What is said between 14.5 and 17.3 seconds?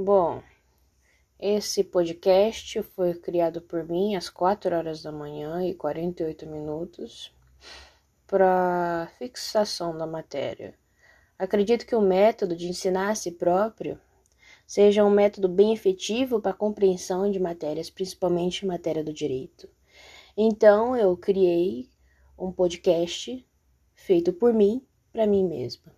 seja um método bem efetivo para a compreensão